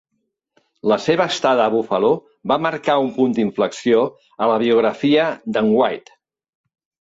La 0.91 0.95
seva 1.01 1.27
estada 1.33 1.61
a 1.67 1.71
Buffalo 1.73 2.09
va 2.53 2.57
marcar 2.67 2.95
un 3.03 3.11
punt 3.19 3.37
d"inflexió 3.41 4.01
a 4.47 4.49
la 4.53 4.57
biografia 4.65 5.29
de"n 5.59 5.71
White. 5.83 6.19